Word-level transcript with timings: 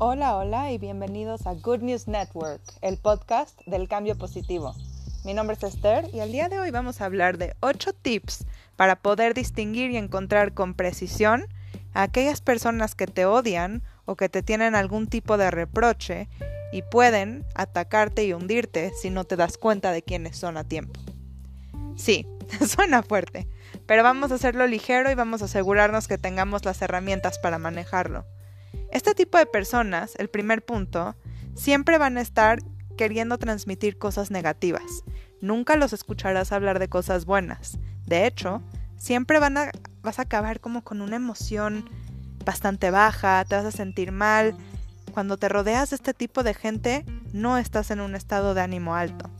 Hola, 0.00 0.36
hola 0.36 0.70
y 0.70 0.78
bienvenidos 0.78 1.48
a 1.48 1.54
Good 1.54 1.80
News 1.80 2.06
Network, 2.06 2.60
el 2.82 2.98
podcast 2.98 3.60
del 3.66 3.88
cambio 3.88 4.16
positivo. 4.16 4.76
Mi 5.24 5.34
nombre 5.34 5.56
es 5.56 5.64
Esther 5.64 6.08
y 6.12 6.20
el 6.20 6.30
día 6.30 6.48
de 6.48 6.60
hoy 6.60 6.70
vamos 6.70 7.00
a 7.00 7.04
hablar 7.04 7.36
de 7.36 7.56
8 7.58 7.94
tips 7.94 8.46
para 8.76 9.02
poder 9.02 9.34
distinguir 9.34 9.90
y 9.90 9.96
encontrar 9.96 10.54
con 10.54 10.74
precisión 10.74 11.48
a 11.94 12.02
aquellas 12.02 12.40
personas 12.40 12.94
que 12.94 13.08
te 13.08 13.26
odian 13.26 13.82
o 14.04 14.14
que 14.14 14.28
te 14.28 14.44
tienen 14.44 14.76
algún 14.76 15.08
tipo 15.08 15.36
de 15.36 15.50
reproche 15.50 16.28
y 16.70 16.82
pueden 16.82 17.44
atacarte 17.56 18.24
y 18.24 18.32
hundirte 18.32 18.92
si 18.92 19.10
no 19.10 19.24
te 19.24 19.34
das 19.34 19.58
cuenta 19.58 19.90
de 19.90 20.02
quiénes 20.02 20.36
son 20.36 20.58
a 20.58 20.62
tiempo. 20.62 21.00
Sí, 21.96 22.24
suena 22.68 23.02
fuerte, 23.02 23.48
pero 23.86 24.04
vamos 24.04 24.30
a 24.30 24.36
hacerlo 24.36 24.64
ligero 24.68 25.10
y 25.10 25.16
vamos 25.16 25.42
a 25.42 25.46
asegurarnos 25.46 26.06
que 26.06 26.18
tengamos 26.18 26.64
las 26.64 26.80
herramientas 26.82 27.40
para 27.40 27.58
manejarlo. 27.58 28.24
Este 28.90 29.14
tipo 29.14 29.38
de 29.38 29.46
personas, 29.46 30.14
el 30.16 30.28
primer 30.28 30.64
punto, 30.64 31.14
siempre 31.54 31.98
van 31.98 32.16
a 32.16 32.22
estar 32.22 32.60
queriendo 32.96 33.38
transmitir 33.38 33.98
cosas 33.98 34.30
negativas. 34.30 35.04
Nunca 35.40 35.76
los 35.76 35.92
escucharás 35.92 36.52
hablar 36.52 36.78
de 36.78 36.88
cosas 36.88 37.24
buenas. 37.24 37.78
De 38.06 38.26
hecho, 38.26 38.62
siempre 38.96 39.38
van 39.38 39.56
a, 39.58 39.70
vas 40.02 40.18
a 40.18 40.22
acabar 40.22 40.60
como 40.60 40.82
con 40.82 41.00
una 41.00 41.16
emoción 41.16 41.88
bastante 42.44 42.90
baja, 42.90 43.44
te 43.44 43.56
vas 43.56 43.66
a 43.66 43.70
sentir 43.70 44.10
mal. 44.10 44.56
Cuando 45.12 45.36
te 45.36 45.48
rodeas 45.48 45.90
de 45.90 45.96
este 45.96 46.14
tipo 46.14 46.42
de 46.42 46.54
gente, 46.54 47.04
no 47.32 47.58
estás 47.58 47.90
en 47.90 48.00
un 48.00 48.14
estado 48.14 48.54
de 48.54 48.62
ánimo 48.62 48.94
alto. 48.94 49.30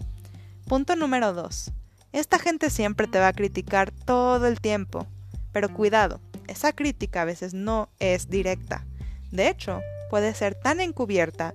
Punto 0.66 0.94
número 0.94 1.32
2. 1.32 1.72
Esta 2.12 2.38
gente 2.38 2.70
siempre 2.70 3.06
te 3.06 3.18
va 3.18 3.28
a 3.28 3.32
criticar 3.32 3.92
todo 3.92 4.46
el 4.46 4.60
tiempo. 4.60 5.06
Pero 5.52 5.72
cuidado, 5.72 6.20
esa 6.46 6.72
crítica 6.72 7.22
a 7.22 7.24
veces 7.24 7.54
no 7.54 7.88
es 7.98 8.28
directa. 8.28 8.86
De 9.30 9.48
hecho, 9.48 9.80
puede 10.11 10.34
ser 10.34 10.55
tan 10.55 10.80
encubierta 10.80 11.55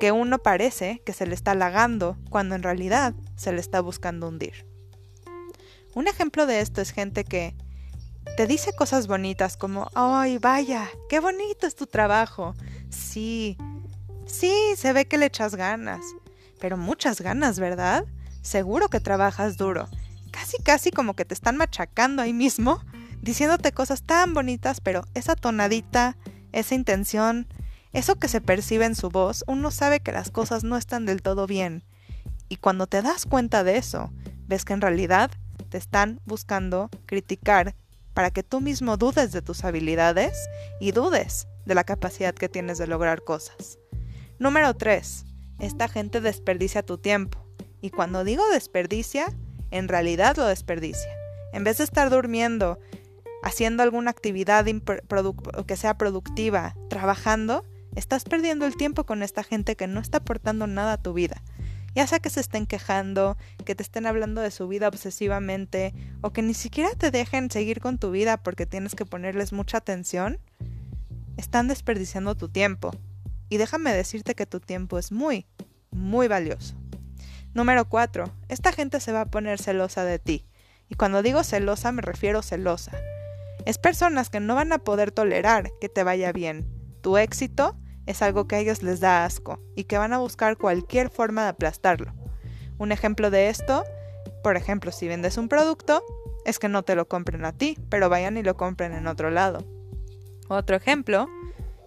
que 0.00 0.12
uno 0.12 0.38
parece 0.38 1.02
que 1.04 1.12
se 1.12 1.26
le 1.26 1.34
está 1.34 1.50
halagando 1.52 2.16
cuando 2.30 2.54
en 2.54 2.62
realidad 2.62 3.14
se 3.36 3.52
le 3.52 3.60
está 3.60 3.80
buscando 3.80 4.28
hundir. 4.28 4.66
Un 5.94 6.08
ejemplo 6.08 6.46
de 6.46 6.60
esto 6.60 6.80
es 6.80 6.92
gente 6.92 7.24
que 7.24 7.54
te 8.36 8.46
dice 8.46 8.72
cosas 8.72 9.06
bonitas 9.06 9.56
como, 9.56 9.90
¡ay, 9.94 10.38
vaya! 10.38 10.88
¡Qué 11.08 11.20
bonito 11.20 11.66
es 11.66 11.74
tu 11.74 11.86
trabajo! 11.86 12.54
Sí, 12.88 13.58
sí, 14.26 14.54
se 14.76 14.92
ve 14.92 15.06
que 15.06 15.18
le 15.18 15.26
echas 15.26 15.56
ganas. 15.56 16.00
Pero 16.60 16.76
muchas 16.76 17.20
ganas, 17.20 17.58
¿verdad? 17.58 18.04
Seguro 18.42 18.88
que 18.88 19.00
trabajas 19.00 19.56
duro. 19.56 19.88
Casi, 20.30 20.62
casi 20.62 20.90
como 20.90 21.14
que 21.14 21.24
te 21.24 21.34
están 21.34 21.56
machacando 21.56 22.22
ahí 22.22 22.32
mismo, 22.32 22.80
diciéndote 23.20 23.72
cosas 23.72 24.02
tan 24.02 24.32
bonitas, 24.32 24.80
pero 24.80 25.02
esa 25.14 25.34
tonadita, 25.34 26.16
esa 26.52 26.74
intención, 26.74 27.46
eso 27.92 28.16
que 28.16 28.28
se 28.28 28.40
percibe 28.40 28.84
en 28.84 28.94
su 28.94 29.10
voz, 29.10 29.44
uno 29.46 29.70
sabe 29.70 30.00
que 30.00 30.12
las 30.12 30.30
cosas 30.30 30.64
no 30.64 30.76
están 30.76 31.06
del 31.06 31.22
todo 31.22 31.46
bien. 31.46 31.84
Y 32.48 32.56
cuando 32.56 32.86
te 32.86 33.02
das 33.02 33.26
cuenta 33.26 33.64
de 33.64 33.76
eso, 33.76 34.12
ves 34.46 34.64
que 34.64 34.72
en 34.72 34.80
realidad 34.80 35.30
te 35.68 35.78
están 35.78 36.20
buscando 36.24 36.90
criticar 37.06 37.74
para 38.14 38.30
que 38.30 38.42
tú 38.42 38.60
mismo 38.60 38.96
dudes 38.96 39.32
de 39.32 39.42
tus 39.42 39.64
habilidades 39.64 40.48
y 40.80 40.92
dudes 40.92 41.46
de 41.64 41.74
la 41.74 41.84
capacidad 41.84 42.34
que 42.34 42.48
tienes 42.48 42.78
de 42.78 42.86
lograr 42.86 43.22
cosas. 43.22 43.78
Número 44.38 44.74
3. 44.74 45.26
Esta 45.60 45.88
gente 45.88 46.20
desperdicia 46.20 46.82
tu 46.82 46.98
tiempo. 46.98 47.44
Y 47.80 47.90
cuando 47.90 48.24
digo 48.24 48.42
desperdicia, 48.50 49.26
en 49.70 49.88
realidad 49.88 50.36
lo 50.36 50.46
desperdicia. 50.46 51.10
En 51.52 51.64
vez 51.64 51.78
de 51.78 51.84
estar 51.84 52.10
durmiendo, 52.10 52.78
haciendo 53.42 53.82
alguna 53.82 54.10
actividad 54.10 54.66
que 55.66 55.76
sea 55.76 55.96
productiva, 55.96 56.76
trabajando, 56.88 57.64
estás 57.94 58.24
perdiendo 58.24 58.66
el 58.66 58.76
tiempo 58.76 59.04
con 59.04 59.22
esta 59.22 59.42
gente 59.42 59.76
que 59.76 59.86
no 59.86 60.00
está 60.00 60.18
aportando 60.18 60.66
nada 60.66 60.94
a 60.94 61.02
tu 61.02 61.12
vida. 61.12 61.42
Ya 61.94 62.06
sea 62.06 62.20
que 62.20 62.30
se 62.30 62.40
estén 62.40 62.66
quejando, 62.66 63.36
que 63.64 63.74
te 63.74 63.82
estén 63.82 64.06
hablando 64.06 64.40
de 64.40 64.52
su 64.52 64.68
vida 64.68 64.86
obsesivamente, 64.86 65.92
o 66.20 66.32
que 66.32 66.42
ni 66.42 66.54
siquiera 66.54 66.90
te 66.96 67.10
dejen 67.10 67.50
seguir 67.50 67.80
con 67.80 67.98
tu 67.98 68.10
vida 68.12 68.36
porque 68.36 68.66
tienes 68.66 68.94
que 68.94 69.06
ponerles 69.06 69.52
mucha 69.52 69.78
atención, 69.78 70.38
están 71.36 71.66
desperdiciando 71.66 72.36
tu 72.36 72.48
tiempo. 72.48 72.92
Y 73.48 73.56
déjame 73.56 73.92
decirte 73.92 74.36
que 74.36 74.46
tu 74.46 74.60
tiempo 74.60 74.98
es 74.98 75.10
muy, 75.10 75.46
muy 75.90 76.28
valioso. 76.28 76.76
Número 77.54 77.88
4. 77.88 78.32
Esta 78.48 78.70
gente 78.70 79.00
se 79.00 79.10
va 79.10 79.22
a 79.22 79.30
poner 79.30 79.60
celosa 79.60 80.04
de 80.04 80.20
ti. 80.20 80.46
Y 80.88 80.94
cuando 80.94 81.22
digo 81.22 81.42
celosa 81.42 81.90
me 81.90 82.02
refiero 82.02 82.42
celosa. 82.42 82.92
Es 83.70 83.78
personas 83.78 84.30
que 84.30 84.40
no 84.40 84.56
van 84.56 84.72
a 84.72 84.80
poder 84.80 85.12
tolerar 85.12 85.70
que 85.80 85.88
te 85.88 86.02
vaya 86.02 86.32
bien. 86.32 86.66
Tu 87.02 87.16
éxito 87.18 87.76
es 88.04 88.20
algo 88.20 88.48
que 88.48 88.56
a 88.56 88.58
ellos 88.58 88.82
les 88.82 88.98
da 88.98 89.24
asco 89.24 89.60
y 89.76 89.84
que 89.84 89.96
van 89.96 90.12
a 90.12 90.18
buscar 90.18 90.56
cualquier 90.56 91.08
forma 91.08 91.44
de 91.44 91.50
aplastarlo. 91.50 92.12
Un 92.78 92.90
ejemplo 92.90 93.30
de 93.30 93.48
esto, 93.48 93.84
por 94.42 94.56
ejemplo, 94.56 94.90
si 94.90 95.06
vendes 95.06 95.38
un 95.38 95.48
producto, 95.48 96.02
es 96.44 96.58
que 96.58 96.68
no 96.68 96.82
te 96.82 96.96
lo 96.96 97.06
compren 97.06 97.44
a 97.44 97.52
ti, 97.52 97.78
pero 97.88 98.08
vayan 98.08 98.36
y 98.36 98.42
lo 98.42 98.56
compren 98.56 98.92
en 98.92 99.06
otro 99.06 99.30
lado. 99.30 99.64
Otro 100.48 100.74
ejemplo 100.74 101.28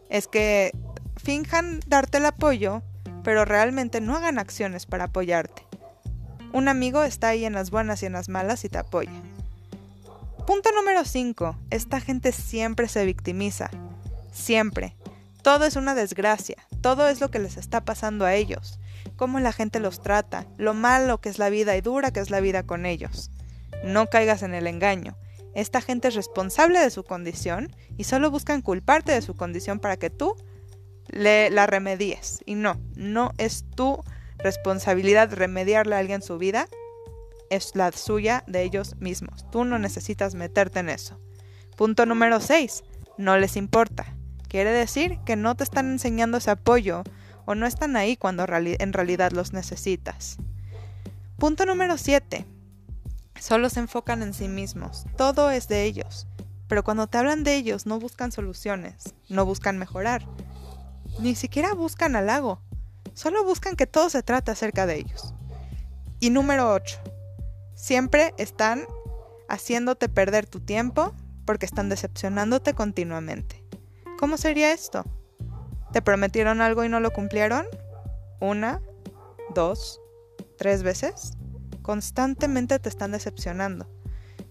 es 0.07 0.29
que 0.29 0.72
finjan 1.17 1.81
darte 1.85 2.19
el 2.19 2.25
apoyo, 2.27 2.81
pero 3.25 3.43
realmente 3.43 3.99
no 3.99 4.16
hagan 4.16 4.39
acciones 4.39 4.85
para 4.85 5.03
apoyarte. 5.03 5.67
Un 6.53 6.69
amigo 6.69 7.03
está 7.03 7.27
ahí 7.27 7.43
en 7.43 7.51
las 7.51 7.72
buenas 7.72 8.03
y 8.03 8.05
en 8.05 8.13
las 8.13 8.29
malas 8.29 8.63
y 8.63 8.69
te 8.69 8.77
apoya. 8.77 9.11
Punto 10.45 10.71
número 10.73 11.05
5. 11.05 11.57
Esta 11.69 12.01
gente 12.01 12.33
siempre 12.33 12.89
se 12.89 13.05
victimiza. 13.05 13.69
Siempre. 14.33 14.97
Todo 15.41 15.63
es 15.65 15.77
una 15.77 15.95
desgracia, 15.95 16.57
todo 16.81 17.07
es 17.07 17.21
lo 17.21 17.31
que 17.31 17.39
les 17.39 17.55
está 17.55 17.85
pasando 17.85 18.25
a 18.25 18.33
ellos, 18.33 18.79
cómo 19.17 19.39
la 19.39 19.51
gente 19.51 19.79
los 19.81 20.01
trata, 20.01 20.47
lo 20.57 20.73
malo 20.73 21.19
que 21.19 21.27
es 21.27 21.37
la 21.37 21.49
vida 21.49 21.75
y 21.75 21.81
dura 21.81 22.11
que 22.11 22.19
es 22.19 22.29
la 22.29 22.41
vida 22.41 22.63
con 22.63 22.85
ellos. 22.85 23.31
No 23.85 24.07
caigas 24.07 24.41
en 24.43 24.53
el 24.53 24.67
engaño. 24.67 25.17
Esta 25.53 25.81
gente 25.81 26.09
es 26.09 26.15
responsable 26.15 26.79
de 26.79 26.89
su 26.89 27.03
condición 27.03 27.73
y 27.97 28.03
solo 28.03 28.29
buscan 28.31 28.61
culparte 28.61 29.11
de 29.13 29.21
su 29.21 29.35
condición 29.35 29.79
para 29.79 29.97
que 29.97 30.09
tú 30.09 30.35
le, 31.07 31.49
la 31.51 31.67
remedies. 31.67 32.39
Y 32.45 32.55
no, 32.55 32.81
no 32.95 33.31
es 33.37 33.65
tu 33.75 34.03
responsabilidad 34.39 35.33
remediarle 35.33 35.95
a 35.95 35.99
alguien 35.99 36.21
su 36.21 36.37
vida, 36.37 36.67
es 37.56 37.75
la 37.75 37.91
suya 37.91 38.44
de 38.47 38.64
ellos 38.64 38.96
mismos. 38.97 39.46
Tú 39.52 39.66
no 39.66 39.80
necesitas 39.80 40.36
meterte 40.36 40.80
en 40.80 40.90
eso. 40.90 41.19
Punto 41.75 42.06
número 42.06 42.40
6. 42.40 42.84
No 43.18 43.38
les 43.38 43.58
importa. 43.58 44.16
Quiere 44.47 44.72
decir 44.72 45.19
que 45.25 45.36
no 45.36 45.56
te 45.56 45.64
están 45.64 45.91
enseñando 45.91 46.38
ese 46.38 46.52
apoyo 46.52 47.03
o 47.46 47.56
no 47.56 47.66
están 47.66 47.96
ahí 47.96 48.18
cuando 48.18 48.46
en 48.47 48.94
realidad 48.94 49.31
los 49.31 49.53
necesitas. 49.53 50.38
Punto 51.38 51.66
número 51.66 51.97
7. 51.97 52.46
Solo 53.40 53.70
se 53.70 53.80
enfocan 53.80 54.24
en 54.24 54.34
sí 54.34 54.47
mismos. 54.47 55.06
Todo 55.18 55.52
es 55.52 55.68
de 55.68 55.84
ellos. 55.84 56.28
Pero 56.68 56.84
cuando 56.84 57.08
te 57.08 57.18
hablan 57.18 57.44
de 57.44 57.56
ellos 57.56 57.85
no 57.85 58.00
buscan 58.00 58.31
soluciones, 58.31 59.14
no 59.30 59.46
buscan 59.46 59.78
mejorar. 59.78 60.25
Ni 61.20 61.35
siquiera 61.35 61.74
buscan 61.74 62.16
halago. 62.16 62.62
Solo 63.14 63.44
buscan 63.44 63.75
que 63.75 63.85
todo 63.85 64.09
se 64.09 64.24
trate 64.24 64.52
acerca 64.52 64.85
de 64.85 64.97
ellos. 64.97 65.34
Y 66.20 66.30
número 66.30 66.74
8. 66.74 67.12
Siempre 67.83 68.33
están 68.38 68.85
haciéndote 69.49 70.07
perder 70.07 70.45
tu 70.47 70.61
tiempo 70.61 71.13
porque 71.44 71.66
están 71.66 71.89
decepcionándote 71.89 72.73
continuamente. 72.73 73.61
¿Cómo 74.17 74.38
sería 74.38 74.71
esto? 74.71 75.03
¿Te 75.91 76.01
prometieron 76.01 76.61
algo 76.61 76.85
y 76.85 76.88
no 76.88 77.01
lo 77.01 77.11
cumplieron? 77.11 77.66
¿Una? 78.39 78.81
¿Dos? 79.53 79.99
¿Tres 80.57 80.81
veces? 80.81 81.33
Constantemente 81.81 82.79
te 82.79 82.88
están 82.88 83.11
decepcionando. 83.11 83.85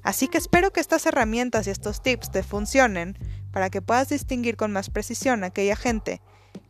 Así 0.03 0.29
que 0.29 0.37
espero 0.37 0.71
que 0.71 0.81
estas 0.81 1.07
herramientas 1.07 1.67
y 1.67 1.71
estos 1.71 2.03
tips 2.03 2.33
te 2.33 2.43
funcionen 2.43 3.17
para 3.51 3.71
que 3.71 3.81
puedas 3.81 4.11
distinguir 4.11 4.59
con 4.59 4.73
más 4.73 4.91
precisión 4.91 5.43
a 5.43 5.47
aquella 5.47 5.77
gente 5.77 6.21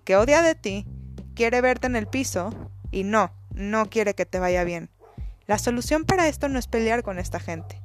que 0.05 0.15
odia 0.15 0.43
de 0.43 0.55
ti, 0.55 0.87
quiere 1.35 1.61
verte 1.61 1.89
en 1.89 1.97
el 1.97 2.07
piso 2.07 2.55
y 2.93 3.03
no, 3.03 3.33
no 3.53 3.91
quiere 3.91 4.15
que 4.15 4.27
te 4.27 4.39
vaya 4.39 4.63
bien. 4.63 4.92
La 5.53 5.59
solución 5.59 6.07
para 6.07 6.29
esto 6.29 6.49
no 6.49 6.59
es 6.59 6.67
pelear 6.67 7.03
con 7.03 7.19
esta 7.19 7.39
gente, 7.39 7.79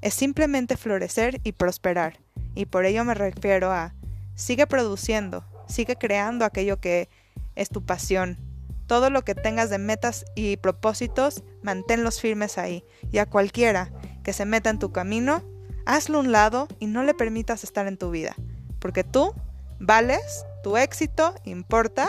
es 0.00 0.14
simplemente 0.14 0.78
florecer 0.78 1.38
y 1.44 1.52
prosperar, 1.52 2.18
y 2.54 2.64
por 2.64 2.86
ello 2.86 3.04
me 3.04 3.12
refiero 3.12 3.70
a 3.72 3.94
Sigue 4.36 4.66
produciendo, 4.66 5.44
sigue 5.68 5.96
creando 5.96 6.46
aquello 6.46 6.80
que 6.80 7.10
es 7.56 7.68
tu 7.68 7.84
pasión. 7.84 8.38
Todo 8.86 9.10
lo 9.10 9.22
que 9.22 9.34
tengas 9.34 9.68
de 9.68 9.76
metas 9.76 10.24
y 10.34 10.56
propósitos, 10.56 11.44
manténlos 11.60 12.22
firmes 12.22 12.56
ahí. 12.56 12.86
Y 13.12 13.18
a 13.18 13.26
cualquiera 13.26 13.92
que 14.22 14.32
se 14.32 14.46
meta 14.46 14.70
en 14.70 14.78
tu 14.78 14.90
camino, 14.90 15.44
hazlo 15.84 16.20
un 16.20 16.32
lado 16.32 16.68
y 16.78 16.86
no 16.86 17.02
le 17.02 17.12
permitas 17.12 17.64
estar 17.64 17.86
en 17.86 17.98
tu 17.98 18.12
vida. 18.12 18.34
Porque 18.78 19.04
tú 19.04 19.34
vales, 19.78 20.46
tu 20.62 20.78
éxito 20.78 21.34
importa 21.44 22.08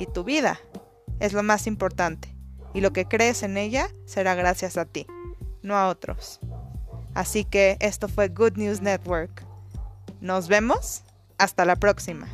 y 0.00 0.06
tu 0.06 0.24
vida 0.24 0.58
es 1.20 1.32
lo 1.32 1.44
más 1.44 1.68
importante. 1.68 2.31
Y 2.74 2.80
lo 2.80 2.92
que 2.92 3.06
crees 3.06 3.42
en 3.42 3.56
ella 3.56 3.88
será 4.06 4.34
gracias 4.34 4.76
a 4.76 4.84
ti, 4.84 5.06
no 5.62 5.76
a 5.76 5.88
otros. 5.88 6.40
Así 7.14 7.44
que 7.44 7.76
esto 7.80 8.08
fue 8.08 8.28
Good 8.28 8.56
News 8.56 8.80
Network. 8.80 9.44
Nos 10.20 10.48
vemos 10.48 11.02
hasta 11.38 11.64
la 11.64 11.76
próxima. 11.76 12.28